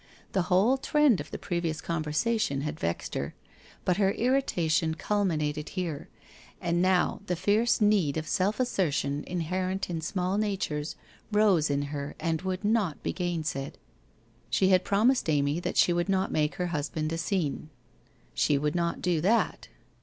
[0.31, 3.35] The whole trend, of the previous conversation had vexed her,
[3.85, 6.09] but her irri tation culminated here,
[6.59, 10.95] and now the fierce need of self assertion inherent in small natures
[11.31, 13.73] rose in her and would not be gainsaid.
[14.49, 17.69] She had promised Amy that she would not make her husband a scene.
[18.33, 19.67] She would not do that.